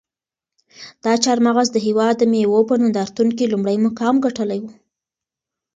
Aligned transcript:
دا 1.03 1.13
چهارمغز 1.23 1.67
د 1.73 1.77
هېواد 1.87 2.15
د 2.19 2.23
مېوو 2.31 2.67
په 2.69 2.75
نندارتون 2.81 3.27
کې 3.37 3.51
لومړی 3.51 3.77
مقام 3.85 4.15
ګټلی 4.25 4.59
و. 4.61 4.65